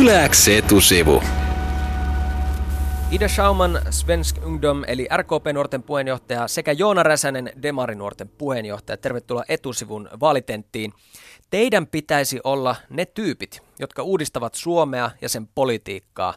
[0.00, 1.22] Yläks etusivu.
[3.10, 8.96] Ida Schauman, Svensk Ungdom eli RKP-nuorten puheenjohtaja sekä Joona Räsänen, Demari-nuorten puheenjohtaja.
[8.96, 10.92] Tervetuloa etusivun vaalitenttiin.
[11.50, 16.34] Teidän pitäisi olla ne tyypit, jotka uudistavat Suomea ja sen politiikkaa.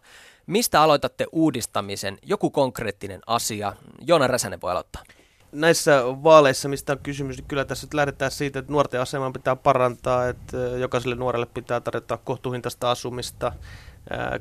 [0.48, 2.18] Mistä aloitatte uudistamisen?
[2.26, 3.74] Joku konkreettinen asia.
[4.08, 5.04] Joona Räsänen voi aloittaa
[5.52, 10.28] näissä vaaleissa, mistä on kysymys, niin kyllä tässä lähdetään siitä, että nuorten asemaa pitää parantaa,
[10.28, 13.52] että jokaiselle nuorelle pitää tarjota kohtuuhintaista asumista,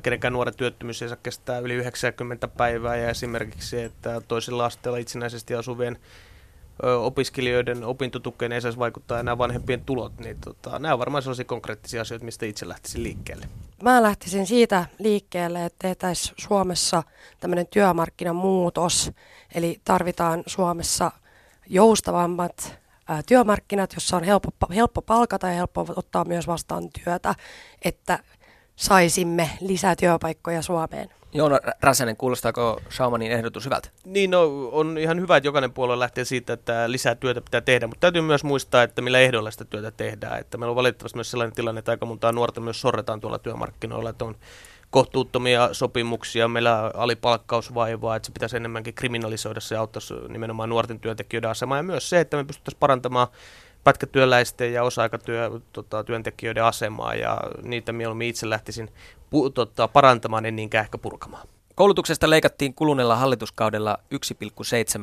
[0.01, 5.55] kenenkään nuoren työttömyys ei saa kestää yli 90 päivää ja esimerkiksi, että toisilla asteilla itsenäisesti
[5.55, 5.97] asuvien
[6.83, 12.01] opiskelijoiden opintotukeen ei saisi vaikuttaa enää vanhempien tulot, niin tota, nämä on varmaan sellaisia konkreettisia
[12.01, 13.47] asioita, mistä itse lähtisin liikkeelle.
[13.83, 17.03] Mä lähtisin siitä liikkeelle, että tehtäisiin Suomessa
[17.39, 19.11] tämmöinen työmarkkinamuutos,
[19.55, 21.11] eli tarvitaan Suomessa
[21.67, 22.79] joustavammat
[23.27, 27.35] työmarkkinat, jossa on helppo, helppo palkata ja helppo ottaa myös vastaan työtä,
[27.81, 28.19] että
[28.75, 31.09] saisimme lisää työpaikkoja Suomeen.
[31.33, 33.89] Joona Räsänen, kuulostaako Schaumanin ehdotus hyvältä?
[34.05, 37.87] Niin, no, on ihan hyvä, että jokainen puolue lähtee siitä, että lisää työtä pitää tehdä,
[37.87, 40.39] mutta täytyy myös muistaa, että millä ehdolla sitä työtä tehdään.
[40.39, 44.09] Että meillä on valitettavasti myös sellainen tilanne, että aika montaa nuorta myös sorretaan tuolla työmarkkinoilla,
[44.09, 44.35] että on
[44.89, 51.49] kohtuuttomia sopimuksia, meillä alipalkkaus vaivaa, että se pitäisi enemmänkin kriminalisoida, se auttaisi nimenomaan nuorten työntekijöiden
[51.49, 53.27] asemaa ja myös se, että me pystyttäisiin parantamaan
[53.83, 58.89] pätkätyöläisten ja osa-aikatyöntekijöiden tota, asemaa ja niitä mieluummin itse lähtisin
[59.29, 61.47] pu, tota, parantamaan, en niinkään ehkä purkamaan.
[61.75, 63.97] Koulutuksesta leikattiin kuluneella hallituskaudella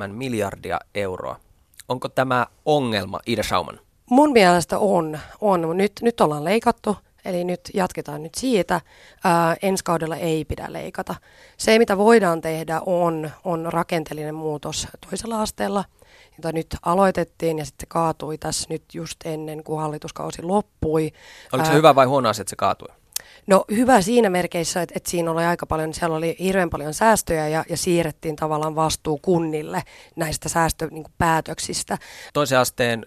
[0.08, 1.40] 1,7 miljardia euroa.
[1.88, 3.80] Onko tämä ongelma, Ida Schauman?
[4.10, 5.18] Mun mielestä on.
[5.40, 5.76] on.
[5.76, 8.80] Nyt, nyt ollaan leikattu, eli nyt jatketaan nyt siitä.
[9.24, 11.14] Ää, ensi kaudella ei pidä leikata.
[11.56, 15.84] Se, mitä voidaan tehdä, on, on rakenteellinen muutos toisella asteella–
[16.38, 21.12] jota nyt aloitettiin ja sitten se kaatui tässä nyt just ennen kuin hallituskausi loppui.
[21.52, 22.88] Oliko se Ää, hyvä vai huono asia, että se kaatui?
[23.46, 27.48] No hyvä siinä merkeissä, että, että siinä oli aika paljon, siellä oli hirveän paljon säästöjä
[27.48, 29.82] ja, ja siirrettiin tavallaan vastuu kunnille
[30.16, 31.94] näistä säästöpäätöksistä.
[31.94, 33.06] Niin Toisen asteen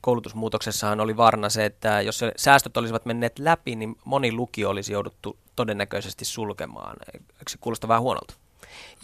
[0.00, 4.92] koulutusmuutoksessahan oli varna se, että jos se säästöt olisivat menneet läpi, niin moni lukio olisi
[4.92, 6.96] jouduttu todennäköisesti sulkemaan.
[7.14, 8.34] Eikö se kuulosta vähän huonolta?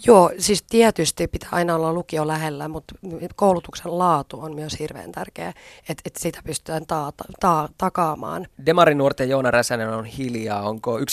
[0.05, 2.95] Joo, siis tietysti pitää aina olla lukio lähellä, mutta
[3.35, 5.49] koulutuksen laatu on myös hirveän tärkeä,
[5.89, 8.47] että, että sitä pystytään taata, ta, takaamaan.
[8.65, 10.69] Demarin nuorten Joona Räsänen on hiljaa.
[10.69, 11.03] Onko 1,7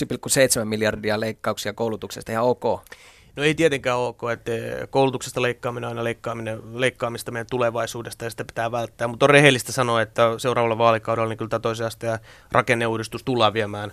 [0.65, 2.65] miljardia leikkauksia koulutuksesta ihan ok?
[3.37, 4.53] No ei tietenkään ok, että
[4.91, 9.73] koulutuksesta leikkaaminen on aina leikkaaminen, leikkaamista meidän tulevaisuudesta ja sitä pitää välttää, mutta on rehellistä
[9.73, 12.19] sanoa, että seuraavalla vaalikaudella niin kyllä toisen asteen
[12.53, 13.93] rakenneuudistus tullaan viemään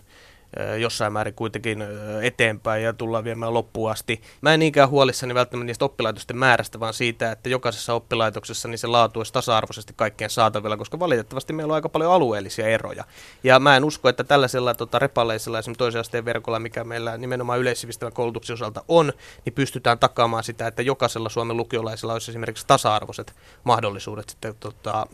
[0.80, 1.84] jossain määrin kuitenkin
[2.22, 4.22] eteenpäin ja tullaan viemään loppuun asti.
[4.42, 8.88] Mä en niinkään huolissani välttämättä niistä oppilaitosten määrästä, vaan siitä, että jokaisessa oppilaitoksessa niin se
[8.88, 13.04] laatu olisi tasa-arvoisesti kaikkien saatavilla, koska valitettavasti meillä on aika paljon alueellisia eroja.
[13.44, 17.60] Ja mä en usko, että tällaisella tota, repaleisella esimerkiksi toisen asteen verkolla, mikä meillä nimenomaan
[17.60, 19.14] yleissivistävän koulutuksen osalta on,
[19.46, 23.34] niin pystytään takaamaan sitä, että jokaisella Suomen lukiolaisella olisi esimerkiksi tasa-arvoiset
[23.64, 25.08] mahdollisuudet sitten tota,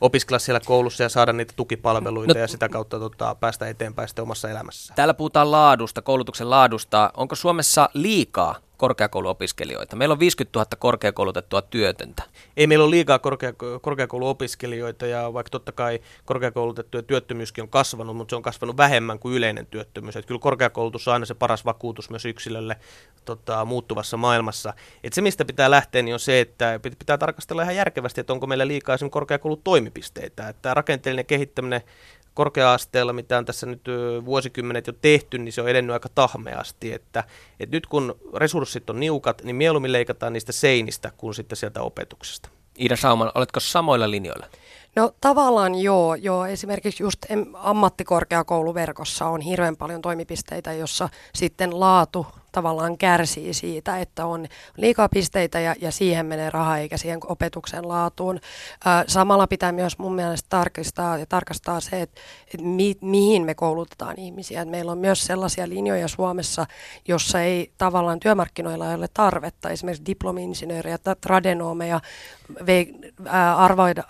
[0.00, 4.22] opiskella siellä koulussa ja saada niitä tukipalveluita no, ja sitä kautta tota, päästä eteenpäin sitten
[4.22, 4.75] omassa elämässä.
[4.94, 7.10] Täällä puhutaan laadusta, koulutuksen laadusta.
[7.16, 9.96] Onko Suomessa liikaa korkeakouluopiskelijoita.
[9.96, 12.22] Meillä on 50 000 korkeakoulutettua työtöntä.
[12.56, 18.32] Ei meillä ole liikaa korkea, korkeakouluopiskelijoita ja vaikka totta kai korkeakoulutettujen työttömyyskin on kasvanut, mutta
[18.32, 20.16] se on kasvanut vähemmän kuin yleinen työttömyys.
[20.16, 22.76] Että kyllä korkeakoulutus on aina se paras vakuutus myös yksilölle
[23.24, 24.74] tota, muuttuvassa maailmassa.
[25.04, 28.46] Et se mistä pitää lähteä niin on se, että pitää tarkastella ihan järkevästi, että onko
[28.46, 30.48] meillä liikaa esimerkiksi korkeakoulutoimipisteitä.
[30.48, 31.82] Että rakenteellinen kehittäminen
[32.36, 33.84] korkea-asteella, mitä on tässä nyt
[34.24, 36.92] vuosikymmenet jo tehty, niin se on edennyt aika tahmeasti.
[36.92, 37.24] Että,
[37.60, 42.48] että nyt kun resurssit on niukat, niin mieluummin leikataan niistä seinistä kuin sitten sieltä opetuksesta.
[42.78, 44.46] Ida Sauman, oletko samoilla linjoilla?
[44.96, 46.46] No tavallaan joo, joo.
[46.46, 47.18] Esimerkiksi just
[47.54, 52.26] ammattikorkeakouluverkossa on hirveän paljon toimipisteitä, jossa sitten laatu
[52.56, 54.46] tavallaan kärsii siitä, että on
[54.76, 58.40] liikaa pisteitä ja, ja siihen menee raha eikä siihen opetuksen laatuun.
[58.84, 62.20] Ää, samalla pitää myös mun mielestä tarkistaa ja tarkastaa se, että,
[62.54, 64.62] että mi, mihin me koulutetaan ihmisiä.
[64.62, 66.66] Et meillä on myös sellaisia linjoja Suomessa,
[67.08, 69.70] jossa ei tavallaan työmarkkinoilla ole tarvetta.
[69.70, 72.00] Esimerkiksi diplomi-insinööriä tai tradenomeja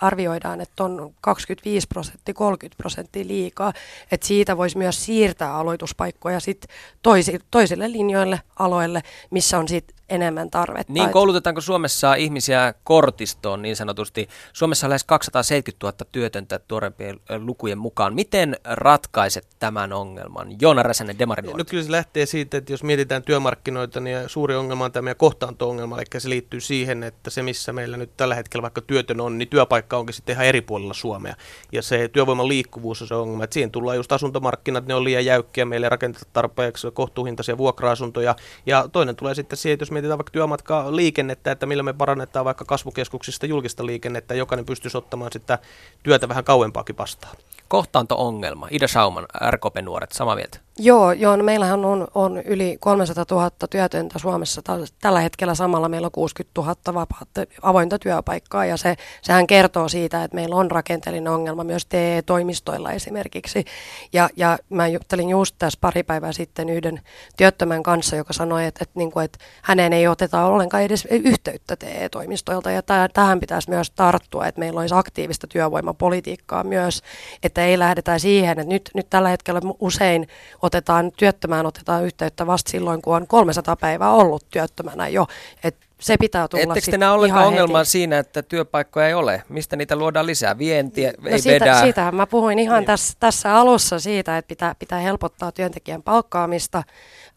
[0.01, 3.73] arvioidaan, että on 25 prosenttia, 30 prosenttia liikaa.
[4.11, 6.67] Että siitä voisi myös siirtää aloituspaikkoja sit
[7.03, 10.93] toisi, toisille linjoille muille aloille, missä on sitten enemmän tarvetta.
[10.93, 14.29] Niin, koulutetaanko Suomessa ihmisiä kortistoon niin sanotusti?
[14.53, 18.15] Suomessa on lähes 270 000 työtöntä tuorempien lukujen mukaan.
[18.15, 20.49] Miten ratkaiset tämän ongelman?
[20.61, 24.85] Joona Räsänen, Demarin No kyllä se lähtee siitä, että jos mietitään työmarkkinoita, niin suuri ongelma
[24.85, 28.63] on tämä meidän kohtaanto-ongelma, eli se liittyy siihen, että se missä meillä nyt tällä hetkellä
[28.63, 31.35] vaikka työtön on, niin työpaikka onkin sitten ihan eri puolilla Suomea.
[31.73, 35.25] Ja se työvoiman liikkuvuus on se ongelma, että siihen tullaan just asuntomarkkinat, ne on liian
[35.25, 38.37] jäykkiä, meille rakentetaan tarpeeksi kohtuuhintaisia vuokra-asuntoja.
[38.67, 42.45] Ja toinen tulee sitten siihen, että jos mietitään vaikka työmatkaa liikennettä, että millä me parannetaan
[42.45, 45.59] vaikka kasvukeskuksista julkista liikennettä, jokainen pystyisi ottamaan sitä
[46.03, 47.37] työtä vähän kauempaakin vastaan.
[47.69, 48.69] Kohtaanto-ongelma.
[48.71, 50.66] Ida Schauman, RKP Nuoret, samaa mieltä.
[50.79, 54.63] Joo, joo no meillähän on, on yli 300 000 työtöntä Suomessa.
[55.01, 60.25] Tällä hetkellä samalla meillä on 60 000 vapaata, avointa työpaikkaa ja se, sehän kertoo siitä,
[60.25, 63.65] että meillä on rakenteellinen ongelma myös TE-toimistoilla esimerkiksi.
[64.13, 67.01] Ja, ja mä juttelin just tässä pari päivää sitten yhden
[67.37, 71.77] työttömän kanssa, joka sanoi, että, että, niin kuin, että häneen ei oteta ollenkaan edes yhteyttä
[71.77, 72.83] TE-toimistoilta ja
[73.13, 77.03] tähän pitäisi myös tarttua, että meillä olisi aktiivista työvoimapolitiikkaa myös,
[77.43, 80.29] että ei lähdetä siihen, että nyt, nyt tällä hetkellä usein
[80.67, 85.27] otetaan työttömään otetaan yhteyttä vasta silloin, kun on 300 päivää ollut työttömänä jo.
[85.65, 87.91] Et se pitää tulla Ettekö te näe ollenkaan ongelmaa heti.
[87.91, 89.43] siinä, että työpaikkoja ei ole?
[89.49, 90.59] Mistä niitä luodaan lisää?
[90.59, 91.81] Vientiä no ei siitä, vedä?
[91.81, 92.87] Siitähän mä puhuin ihan niin.
[92.87, 96.83] tässä, tässä alussa siitä, että pitää, pitää helpottaa työntekijän palkkaamista.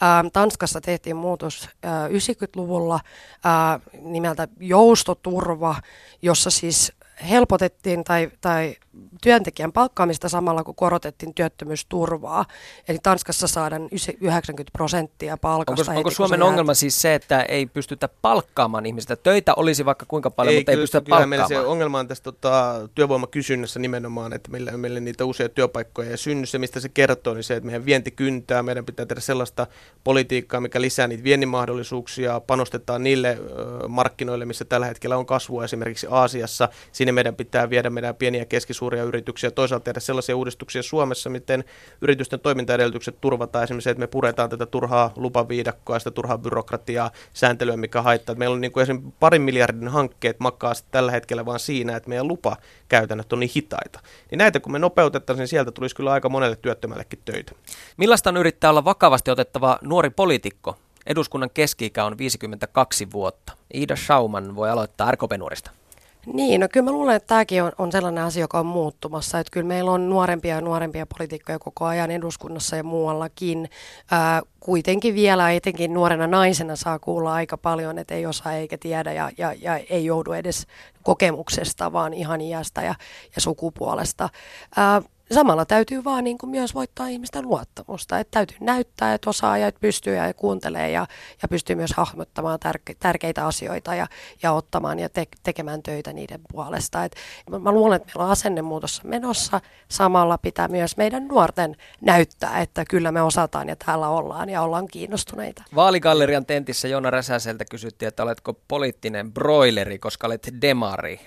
[0.04, 3.00] Ähm, Tanskassa tehtiin muutos äh, 90-luvulla
[3.46, 5.76] äh, nimeltä joustoturva,
[6.22, 6.94] jossa siis
[7.30, 8.76] helpotettiin tai, tai
[9.22, 12.46] työntekijän palkkaamista samalla, kun korotettiin työttömyysturvaa.
[12.88, 13.90] Eli Tanskassa saadaan
[14.22, 15.92] 90 prosenttia palkasta.
[15.92, 19.16] Onko, onko Suomen ongelma siis se, että ei pystytä palkkaamaan ihmistä?
[19.16, 21.30] Töitä olisi vaikka kuinka paljon, ei, mutta kyllä, ei pystytä palkkaamaan.
[21.30, 26.18] Meillä se ongelma on tässä tota, työvoimakysynnässä nimenomaan, että meillä, meillä niitä uusia työpaikkoja ei
[26.18, 26.46] synny.
[26.46, 28.64] Se, mistä se kertoo, niin se, että meidän vienti kyntää.
[28.64, 29.68] Meidän pitää tehdä sellaista
[30.04, 35.64] politiikkaa, mikä lisää niitä viennin mahdollisuuksia, panostetaan niille ö, markkinoille, missä tällä hetkellä on kasvua
[35.64, 36.70] esimerkiksi Aasiassa.
[36.92, 38.46] Sinne meidän pitää viedä meidän pieniä ja
[38.90, 41.64] keskisuuria yrityksiä, toisaalta tehdä sellaisia uudistuksia Suomessa, miten
[42.02, 48.02] yritysten toimintaedellytykset turvataan, esimerkiksi että me puretaan tätä turhaa lupaviidakkoa, sitä turhaa byrokratiaa, sääntelyä, mikä
[48.02, 48.36] haittaa.
[48.36, 52.28] Meillä on niin kuin esimerkiksi parin miljardin hankkeet makaa tällä hetkellä vaan siinä, että meidän
[52.28, 54.00] lupakäytännöt on niin hitaita.
[54.32, 57.52] Niin näitä kun me nopeutettaisiin, niin sieltä tulisi kyllä aika monelle työttömällekin töitä.
[57.98, 60.76] Millaista on yrittää olla vakavasti otettava nuori poliitikko?
[61.06, 63.54] Eduskunnan keski on 52 vuotta.
[63.74, 65.79] Iida Schauman voi aloittaa RKP-nuorista.
[66.26, 69.40] Niin, no kyllä mä luulen, että tämäkin on, on sellainen asia, joka on muuttumassa.
[69.40, 73.70] Että kyllä meillä on nuorempia ja nuorempia poliitikkoja koko ajan eduskunnassa ja muuallakin.
[74.12, 79.14] Ää, kuitenkin vielä etenkin nuorena naisena saa kuulla aika paljon, että ei osaa eikä tiedä
[79.14, 80.68] ja, ja, ja ei joudu edes
[81.04, 82.96] kokemuksesta, vaan ihan iästä ja,
[83.36, 84.30] ja sukupuolesta.
[84.76, 85.02] Ää,
[85.34, 88.20] samalla täytyy vaan niin kuin myös voittaa ihmisten luottamusta.
[88.20, 91.08] Että täytyy näyttää, että osaa ja että pystyy ja kuuntelee ja,
[91.42, 94.08] ja pystyy myös hahmottamaan tärke, tärkeitä asioita ja,
[94.44, 97.04] ja ottamaan ja te, tekemään töitä niiden puolesta.
[97.04, 97.16] Et
[97.50, 99.62] mä, mä luulen, että meillä on asennemuutos menossa.
[99.90, 104.88] Samalla pitää myös meidän nuorten näyttää, että kyllä me osataan ja täällä ollaan ja ollaan
[104.88, 105.64] kiinnostuneita.
[105.76, 111.20] Vaaligallerian tentissä Jona Räsäseltä kysyttiin, että oletko poliittinen broileri, koska olet demari.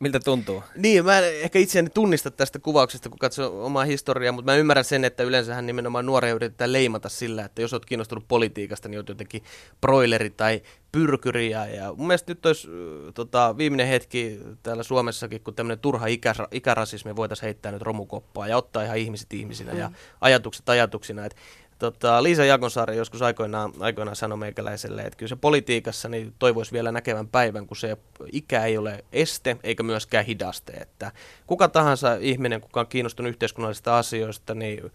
[0.00, 0.62] Miltä tuntuu?
[0.76, 4.84] Niin, mä en ehkä itseäni tunnista tästä kuvauksesta, kun katsoo omaa historiaa, mutta mä ymmärrän
[4.84, 9.08] sen, että yleensähän nimenomaan nuoria yritetään leimata sillä, että jos olet kiinnostunut politiikasta, niin olet
[9.08, 9.42] jotenkin
[9.80, 10.62] broileri tai
[10.92, 11.50] pyrkyri.
[11.50, 12.68] Ja, ja mun mielestä nyt olisi
[13.14, 18.56] tota, viimeinen hetki täällä Suomessakin, kun tämmöinen turha ikä, ikärasismi voitaisiin heittää nyt romukoppaa ja
[18.56, 19.78] ottaa ihan ihmiset ihmisinä mm.
[19.78, 21.24] ja ajatukset ajatuksina.
[21.24, 21.36] Että
[21.78, 26.92] Tota, Liisa Jakonsaari joskus aikoinaan, aikoinaan sanoi meikäläiselle, että kyllä se politiikassa niin toivoisi vielä
[26.92, 27.96] näkevän päivän, kun se
[28.32, 30.72] ikä ei ole este eikä myöskään hidaste.
[30.72, 31.12] Että
[31.46, 34.92] kuka tahansa ihminen, kuka on kiinnostunut yhteiskunnallisista asioista, niin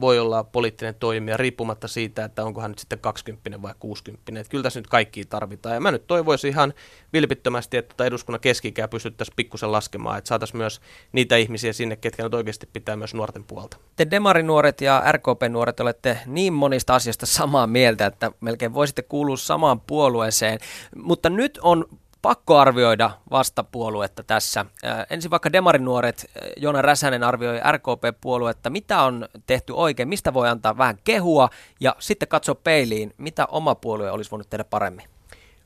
[0.00, 4.40] voi olla poliittinen toimija riippumatta siitä, että onko hän nyt sitten 20 vai 60.
[4.40, 5.74] Että kyllä tässä nyt kaikki tarvitaan.
[5.74, 6.74] Ja mä nyt toivoisin ihan
[7.12, 10.80] vilpittömästi, että tuota eduskunnan keskikää pystyttäisiin pikkusen laskemaan, että saataisiin myös
[11.12, 13.76] niitä ihmisiä sinne, ketkä nyt oikeasti pitää myös nuorten puolta.
[13.96, 19.80] Te Demarinuoret ja RKP-nuoret olette niin monista asioista samaa mieltä, että melkein voisitte kuulua samaan
[19.80, 20.58] puolueeseen.
[20.96, 21.84] Mutta nyt on
[22.28, 24.66] pakko arvioida vastapuoluetta tässä.
[25.10, 30.98] Ensin vaikka Demarinuoret, Joona Räsänen arvioi RKP-puoluetta, mitä on tehty oikein, mistä voi antaa vähän
[31.04, 31.48] kehua
[31.80, 35.08] ja sitten katso peiliin, mitä oma puolue olisi voinut tehdä paremmin.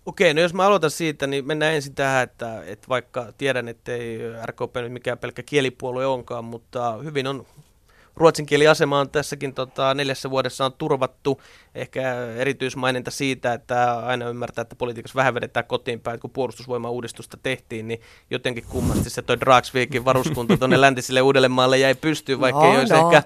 [0.06, 3.92] Okei, no jos mä aloitan siitä, niin mennään ensin tähän, että, että vaikka tiedän, että
[3.92, 7.46] ei RKP nyt mikään pelkkä kielipuolue onkaan, mutta hyvin on
[8.16, 11.40] ruotsin kieliasema on tässäkin tota, neljässä vuodessa on turvattu.
[11.74, 17.88] Ehkä erityismaininta siitä, että aina ymmärtää, että politiikassa vähän vedetään kotiin päin, kun puolustusvoimauudistusta tehtiin,
[17.88, 18.00] niin
[18.30, 22.94] jotenkin kummasti se toi Dragsvikin varuskunta tuonne läntiselle Uudellemaalle jäi pystyyn, vaikka no, ei olisi
[22.94, 23.10] no.
[23.10, 23.22] ehkä,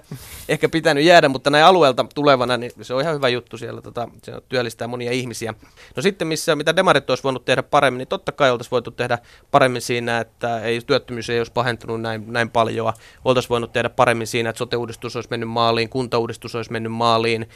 [0.49, 4.07] ehkä pitänyt jäädä, mutta näin alueelta tulevana, niin se on ihan hyvä juttu siellä, tota,
[4.23, 5.53] se työllistää monia ihmisiä.
[5.95, 9.17] No sitten, missä, mitä demarit olisi voinut tehdä paremmin, niin totta kai oltaisiin voitu tehdä
[9.51, 12.93] paremmin siinä, että ei, työttömyys ei olisi pahentunut näin, näin paljon.
[13.25, 17.49] Oltaisiin voinut tehdä paremmin siinä, että sote-uudistus olisi mennyt maaliin, kuntauudistus olisi mennyt maaliin,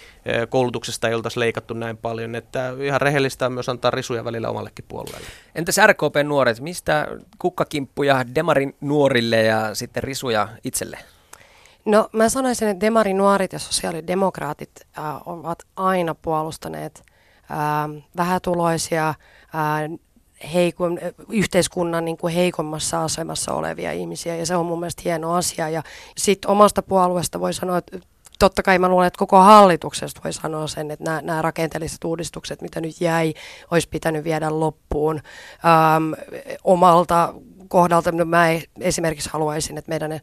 [0.49, 2.35] koulutuksesta ei oltaisi leikattu näin paljon.
[2.35, 5.27] Että ihan rehellistä on myös antaa risuja välillä omallekin puolueelle.
[5.55, 7.07] Entäs RKP-nuoret, mistä
[7.39, 10.97] kukkakimppuja demarin nuorille ja sitten risuja itselle?
[11.85, 17.03] No mä sanoisin, että demarinuorit ja sosiaalidemokraatit äh, ovat aina puolustaneet
[17.51, 17.57] äh,
[18.17, 19.15] vähätuloisia, äh,
[20.53, 25.69] heikon, yhteiskunnan niin kuin heikommassa asemassa olevia ihmisiä ja se on mun mielestä hieno asia.
[25.69, 25.83] Ja
[26.17, 28.00] sitten omasta puolueesta voi sanoa, että
[28.39, 32.62] totta kai mä luulen, että koko hallituksesta voi sanoa sen, että nämä, nämä rakenteelliset uudistukset,
[32.62, 33.33] mitä nyt jäi,
[33.71, 35.15] olisi pitänyt viedä loppuun.
[35.15, 36.13] Ähm,
[36.63, 37.33] omalta
[37.67, 38.45] kohdalta no mä
[38.79, 40.19] esimerkiksi haluaisin, että meidän äh,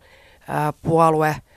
[0.82, 1.36] puolue–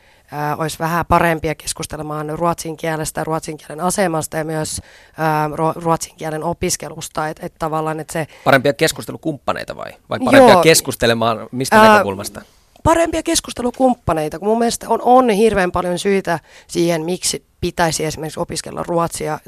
[0.58, 4.82] olisi vähän parempia keskustelemaan ruotsin kielestä, ruotsin kielen asemasta ja myös
[5.18, 7.28] ää, ruotsin kielen opiskelusta.
[7.28, 8.28] Et, et tavallaan, et se...
[8.44, 9.92] Parempia keskustelukumppaneita vai?
[10.10, 12.42] Vai parempia Joo, keskustelemaan mistä ää, näkökulmasta?
[12.84, 18.84] Parempia keskustelukumppaneita, kun mun mielestä on, on hirveän paljon syitä siihen, miksi pitäisi esimerkiksi opiskella
[18.88, 19.40] ruotsia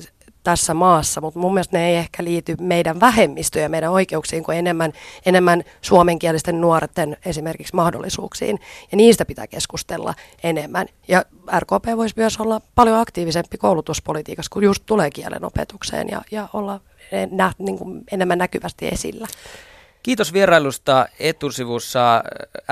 [0.43, 4.57] tässä maassa, mutta mun mielestä ne ei ehkä liity meidän vähemmistöön ja meidän oikeuksiin kuin
[4.57, 4.93] enemmän,
[5.25, 8.59] enemmän suomenkielisten nuorten esimerkiksi mahdollisuuksiin.
[8.91, 10.87] Ja niistä pitää keskustella enemmän.
[11.07, 11.25] Ja
[11.59, 16.79] RKP voisi myös olla paljon aktiivisempi koulutuspolitiikassa, kun just tulee kielen opetukseen ja, ja olla
[17.31, 19.27] nä, niin kuin enemmän näkyvästi esillä.
[20.03, 22.23] Kiitos vierailusta etusivussa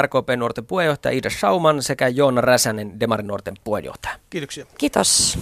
[0.02, 4.16] RKP-nuorten puheenjohtaja Ida Schauman sekä Joona Räsänen, Demarin nuorten puheenjohtaja.
[4.30, 4.66] Kiitoksia.
[4.78, 5.40] Kiitos.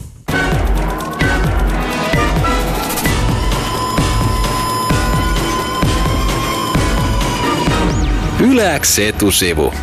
[8.39, 9.73] Yläks etusivu.